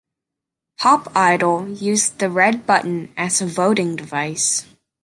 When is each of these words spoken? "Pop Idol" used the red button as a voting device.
"Pop 0.79 1.15
Idol" 1.15 1.69
used 1.69 2.17
the 2.17 2.27
red 2.31 2.65
button 2.65 3.13
as 3.15 3.39
a 3.39 3.45
voting 3.45 3.95
device. 3.95 4.65